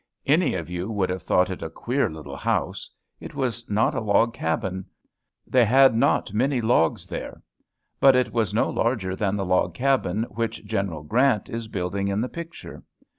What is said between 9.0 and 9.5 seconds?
than the